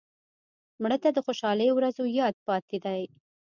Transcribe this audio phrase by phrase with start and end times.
[0.81, 3.01] مړه ته د خوشحالۍ ورځو یاد پاتې دی